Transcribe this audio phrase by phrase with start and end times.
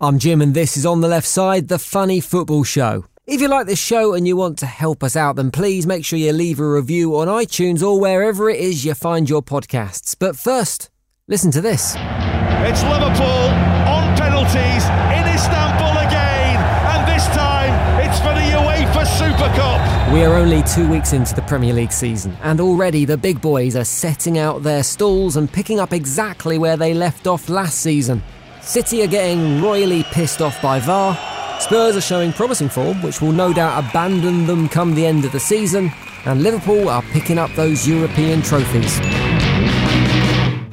[0.00, 3.06] I'm Jim, and this is On the Left Side, the funny football show.
[3.26, 6.04] If you like this show and you want to help us out, then please make
[6.04, 10.14] sure you leave a review on iTunes or wherever it is you find your podcasts.
[10.16, 10.88] But first,
[11.26, 11.96] listen to this.
[11.96, 13.48] It's Liverpool
[13.90, 14.84] on penalties
[15.18, 16.56] in Istanbul again,
[16.94, 20.12] and this time it's for the UEFA Super Cup.
[20.14, 23.74] We are only two weeks into the Premier League season, and already the big boys
[23.74, 28.22] are setting out their stalls and picking up exactly where they left off last season.
[28.68, 31.16] City are getting royally pissed off by VAR.
[31.58, 35.32] Spurs are showing promising form, which will no doubt abandon them come the end of
[35.32, 35.90] the season.
[36.26, 39.00] And Liverpool are picking up those European trophies.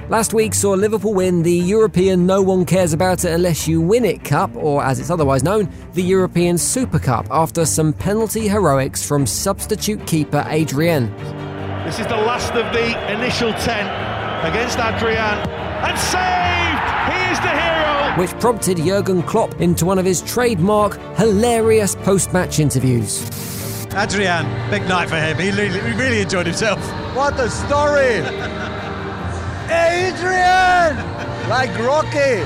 [0.09, 4.03] Last week saw Liverpool win the European No One Cares About It Unless You Win
[4.03, 9.07] It Cup, or as it's otherwise known, the European Super Cup, after some penalty heroics
[9.07, 11.15] from substitute keeper Adrian.
[11.85, 15.39] This is the last of the initial 10 against Adrian.
[15.79, 17.13] And saved!
[17.13, 17.74] He is the hero!
[18.17, 23.23] Which prompted Jurgen Klopp into one of his trademark hilarious post-match interviews.
[23.95, 25.37] Adrian, big night for him.
[25.37, 26.79] He really, he really enjoyed himself.
[27.15, 28.19] What a story!
[29.71, 30.97] Adrian!
[31.49, 32.43] Like Rocky!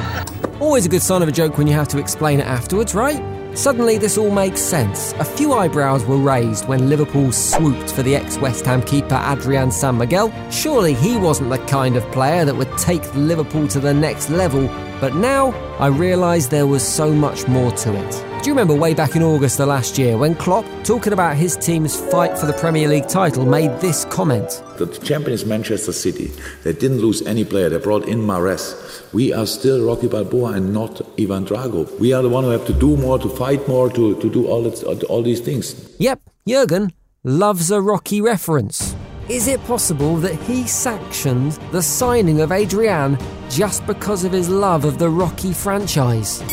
[0.60, 3.39] Always a good sign of a joke when you have to explain it afterwards, right?
[3.56, 5.14] Suddenly, this all makes sense.
[5.14, 9.72] A few eyebrows were raised when Liverpool swooped for the ex West Ham keeper Adrian
[9.72, 10.32] San Miguel.
[10.52, 14.68] Surely he wasn't the kind of player that would take Liverpool to the next level,
[15.02, 18.26] but now I realise there was so much more to it.
[18.42, 21.58] Do you remember way back in August of last year when Klopp, talking about his
[21.58, 24.64] team's fight for the Premier League title, made this comment?
[24.78, 26.32] The champion is Manchester City.
[26.64, 27.68] They didn't lose any player.
[27.68, 28.89] They brought in Mahrez.
[29.12, 32.00] We are still Rocky Balboa and not Ivan Drago.
[32.00, 34.48] We are the one who have to do more, to fight more, to, to do
[34.48, 34.72] all,
[35.10, 35.96] all these things.
[35.98, 36.94] Yep, Jurgen
[37.24, 38.96] loves a Rocky reference.
[39.28, 43.18] Is it possible that he sanctioned the signing of Adrian
[43.50, 46.44] just because of his love of the Rocky franchise?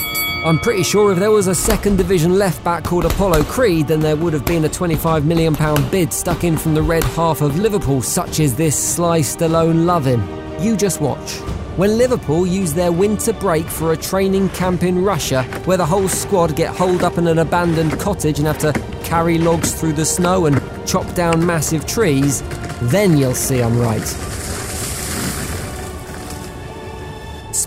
[0.44, 4.00] I'm pretty sure if there was a second division left back called Apollo Creed, then
[4.00, 5.54] there would have been a £25 million
[5.90, 10.22] bid stuck in from the red half of Liverpool, such as this Sly Stallone loving.
[10.62, 11.40] You just watch.
[11.76, 16.08] When Liverpool use their winter break for a training camp in Russia, where the whole
[16.08, 18.72] squad get holed up in an abandoned cottage and have to
[19.04, 22.42] carry logs through the snow and chop down massive trees,
[22.80, 24.35] then you'll see I'm right.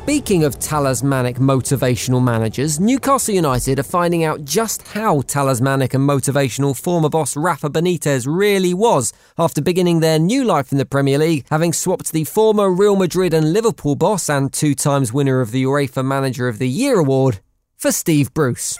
[0.09, 6.75] Speaking of talismanic motivational managers, Newcastle United are finding out just how talismanic and motivational
[6.75, 11.45] former boss Rafa Benitez really was after beginning their new life in the Premier League,
[11.51, 15.63] having swapped the former Real Madrid and Liverpool boss and two times winner of the
[15.65, 17.39] UEFA Manager of the Year award
[17.77, 18.79] for Steve Bruce.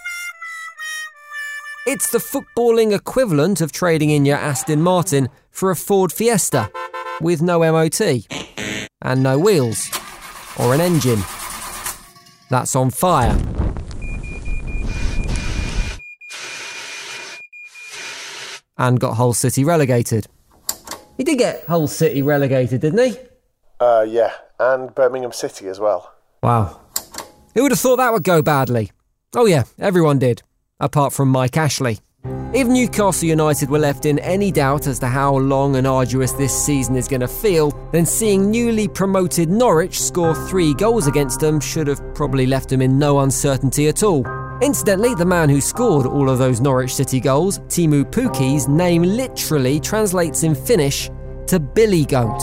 [1.86, 6.72] It's the footballing equivalent of trading in your Aston Martin for a Ford Fiesta
[7.22, 8.02] with no MOT
[9.04, 9.92] and no wheels
[10.60, 11.24] or an engine
[12.50, 13.38] that's on fire.
[18.78, 20.28] And got Hull City relegated.
[21.18, 23.18] He did get Hull City relegated, didn't he?
[23.80, 26.14] Uh, yeah, and Birmingham City as well.
[26.42, 26.80] Wow.
[27.56, 28.92] Who would have thought that would go badly?
[29.36, 30.44] Oh, yeah, everyone did,
[30.80, 32.00] apart from Mike Ashley.
[32.52, 36.66] If Newcastle United were left in any doubt as to how long and arduous this
[36.66, 41.60] season is going to feel, then seeing newly promoted Norwich score three goals against them
[41.60, 44.26] should have probably left them in no uncertainty at all.
[44.64, 49.80] Incidentally, the man who scored all of those Norwich City goals, Teemu Pukki's name literally
[49.80, 51.12] translates in Finnish
[51.46, 52.42] to Billy Goat.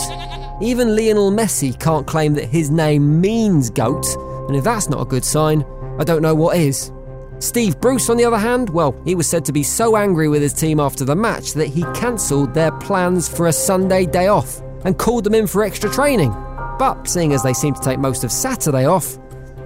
[0.63, 4.07] Even Lionel Messi can't claim that his name means goat,
[4.47, 5.65] and if that's not a good sign,
[5.99, 6.93] I don't know what is.
[7.39, 10.41] Steve Bruce, on the other hand, well, he was said to be so angry with
[10.41, 14.63] his team after the match that he cancelled their plans for a Sunday day off
[14.85, 16.31] and called them in for extra training.
[16.79, 19.19] But seeing as they seem to take most of Saturday off,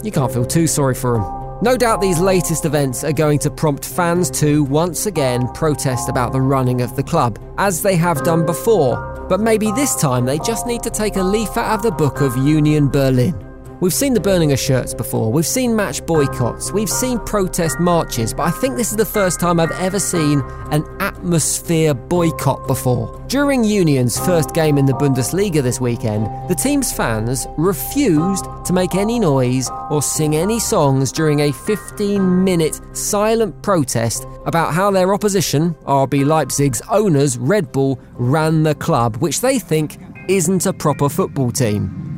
[0.02, 1.62] you can't feel too sorry for them.
[1.62, 6.32] No doubt these latest events are going to prompt fans to once again protest about
[6.32, 9.26] the running of the club, as they have done before.
[9.28, 12.20] But maybe this time they just need to take a leaf out of the book
[12.20, 13.49] of Union Berlin.
[13.80, 18.34] We've seen the burning of shirts before, we've seen match boycotts, we've seen protest marches,
[18.34, 23.24] but I think this is the first time I've ever seen an atmosphere boycott before.
[23.28, 28.96] During Union's first game in the Bundesliga this weekend, the team's fans refused to make
[28.96, 35.14] any noise or sing any songs during a 15 minute silent protest about how their
[35.14, 39.96] opposition, RB Leipzig's owners, Red Bull, ran the club, which they think
[40.28, 42.09] isn't a proper football team.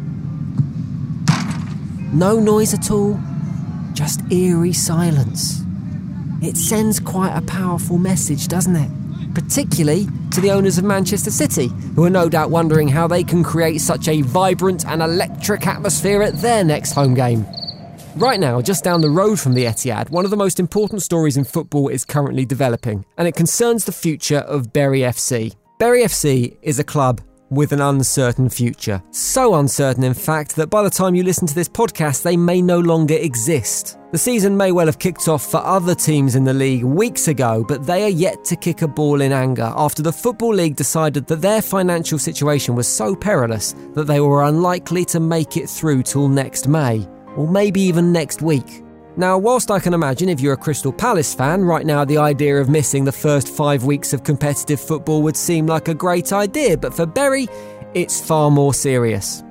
[2.12, 3.19] No noise at all,
[3.94, 5.62] just eerie silence.
[6.43, 8.91] It sends quite a powerful message, doesn't it?
[9.35, 13.43] Particularly to the owners of Manchester City, who are no doubt wondering how they can
[13.43, 17.47] create such a vibrant and electric atmosphere at their next home game.
[18.17, 21.38] Right now, just down the road from the Etihad, one of the most important stories
[21.38, 25.55] in football is currently developing, and it concerns the future of Bury FC.
[25.79, 27.23] Bury FC is a club
[27.53, 29.03] with an uncertain future.
[29.11, 32.63] So uncertain, in fact, that by the time you listen to this podcast, they may
[32.63, 33.99] no longer exist.
[34.11, 37.65] The season may well have kicked off for other teams in the league weeks ago,
[37.67, 41.27] but they are yet to kick a ball in anger after the Football League decided
[41.27, 46.03] that their financial situation was so perilous that they were unlikely to make it through
[46.03, 47.07] till next May,
[47.37, 48.81] or maybe even next week.
[49.17, 52.59] Now, whilst I can imagine if you're a Crystal Palace fan, right now the idea
[52.59, 56.79] of missing the first five weeks of competitive football would seem like a great idea,
[56.79, 57.47] but for Bury,
[57.93, 59.44] it's far more serious.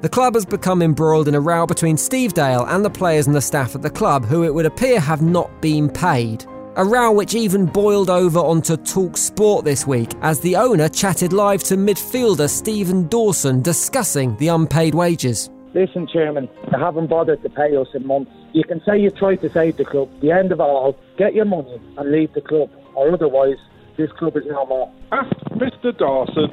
[0.00, 3.36] The club has become embroiled in a row between Steve Dale and the players and
[3.36, 6.46] the staff at the club, who it would appear have not been paid.
[6.76, 11.34] A row which even boiled over onto Talk Sport this week as the owner chatted
[11.34, 15.50] live to midfielder Stephen Dawson discussing the unpaid wages.
[15.74, 18.32] Listen, Chairman, you haven't bothered to pay us in months.
[18.52, 20.08] You can say you tried to save the club.
[20.20, 23.56] The end of it all, get your money and leave the club, or otherwise,
[23.96, 24.92] this club is no more.
[25.10, 25.96] Ask Mr.
[25.96, 26.52] Dawson,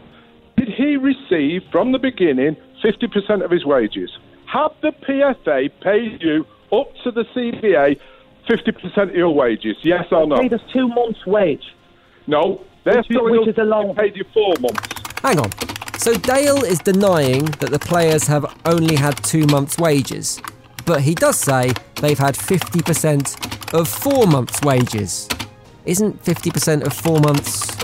[0.58, 4.10] did he receive from the beginning 50% of his wages?
[4.46, 8.00] Have the PFA paid you up to the CBA
[8.50, 9.78] 50% of your wages?
[9.84, 10.38] Yes or no?
[10.38, 11.76] Paid us two months' wage.
[12.28, 14.88] No, they're Which- telling which is a long- paid you four months.
[15.22, 15.52] Hang on.
[15.98, 20.42] So Dale is denying that the players have only had two months' wages,
[20.90, 21.72] but he does say
[22.02, 25.30] they've had 50% of four months' wages.
[25.86, 27.78] Isn't 50% of four months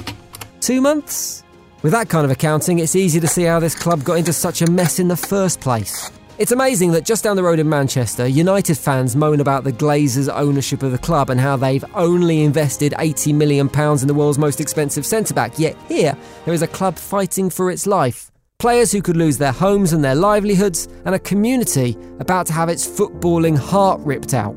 [0.59, 1.43] two months?
[1.83, 4.63] With that kind of accounting, it's easy to see how this club got into such
[4.63, 6.09] a mess in the first place.
[6.39, 10.27] It's amazing that just down the road in Manchester, United fans moan about the Glazers'
[10.35, 14.59] ownership of the club and how they've only invested £80 million in the world's most
[14.59, 15.59] expensive centre back.
[15.59, 18.31] Yet here, there is a club fighting for its life.
[18.57, 22.69] Players who could lose their homes and their livelihoods, and a community about to have
[22.69, 24.55] its footballing heart ripped out.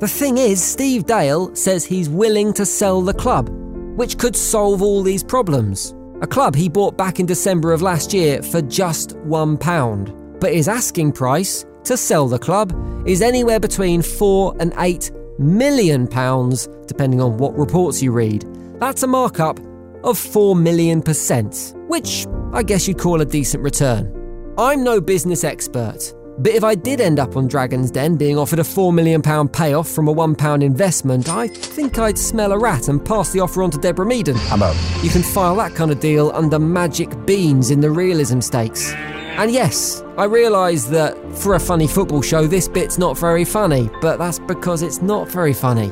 [0.00, 3.50] The thing is, Steve Dale says he's willing to sell the club,
[3.96, 5.94] which could solve all these problems.
[6.22, 10.40] A club he bought back in December of last year for just £1.
[10.40, 12.72] But his asking price to sell the club
[13.06, 18.46] is anywhere between 4 and 8 million pounds, depending on what reports you read.
[18.80, 19.60] That's a markup
[20.02, 24.54] of 4 million percent, which I guess you'd call a decent return.
[24.56, 28.60] I'm no business expert, but if I did end up on Dragon's Den being offered
[28.60, 33.04] a £4 million payoff from a £1 investment, I think I'd smell a rat and
[33.04, 34.36] pass the offer on to Deborah Meaden.
[34.36, 34.72] Hello.
[35.02, 38.92] You can file that kind of deal under magic beans in the realism stakes.
[38.94, 43.90] And yes, I realise that for a funny football show, this bit's not very funny,
[44.00, 45.88] but that's because it's not very funny.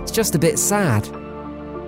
[0.00, 1.08] It's just a bit sad.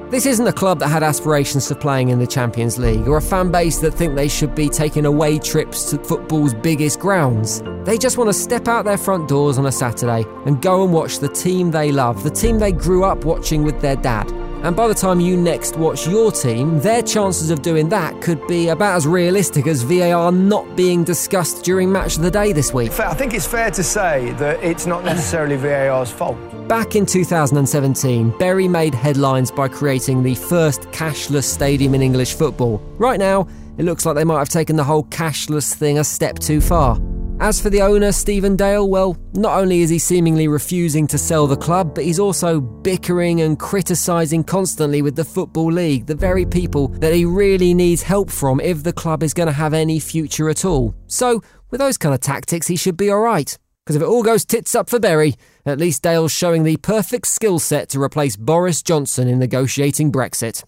[0.08, 3.20] This isn't a club that had aspirations of playing in the Champions League or a
[3.20, 7.60] fan base that think they should be taking away trips to football's biggest grounds.
[7.82, 10.92] They just want to step out their front doors on a Saturday and go and
[10.92, 14.30] watch the team they love, the team they grew up watching with their dad.
[14.62, 18.46] And by the time you next watch your team, their chances of doing that could
[18.46, 22.72] be about as realistic as VAR not being discussed during match of the day this
[22.72, 22.96] week.
[23.00, 26.38] I think it's fair to say that it's not necessarily VAR's fault.
[26.68, 32.78] Back in 2017, Bury made headlines by creating the first cashless stadium in English football.
[32.98, 33.46] Right now,
[33.78, 37.00] it looks like they might have taken the whole cashless thing a step too far.
[37.38, 41.46] As for the owner, Stephen Dale, well, not only is he seemingly refusing to sell
[41.46, 46.44] the club, but he's also bickering and criticising constantly with the Football League, the very
[46.44, 50.00] people that he really needs help from if the club is going to have any
[50.00, 50.96] future at all.
[51.06, 53.56] So, with those kind of tactics, he should be alright.
[53.86, 57.28] Because if it all goes tits up for Bury, at least Dale's showing the perfect
[57.28, 60.64] skill set to replace Boris Johnson in negotiating Brexit.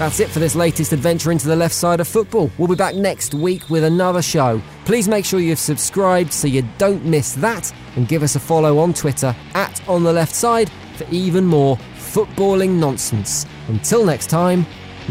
[0.00, 2.50] That's it for this latest adventure into the left side of football.
[2.58, 4.60] We'll be back next week with another show.
[4.84, 8.78] Please make sure you've subscribed so you don't miss that and give us a follow
[8.78, 13.46] on Twitter at On The Left Side for even more footballing nonsense.
[13.68, 14.66] Until next time,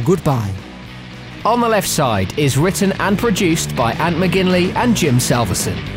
[0.06, 0.54] goodbye.
[1.48, 5.97] On the Left Side is written and produced by Ant McGinley and Jim Salverson.